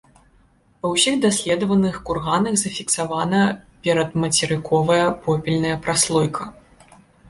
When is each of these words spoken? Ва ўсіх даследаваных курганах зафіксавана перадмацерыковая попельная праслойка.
Ва 0.85 0.89
ўсіх 0.93 1.19
даследаваных 1.25 1.99
курганах 2.09 2.57
зафіксавана 2.63 3.45
перадмацерыковая 3.85 5.01
попельная 5.31 5.81
праслойка. 5.89 6.55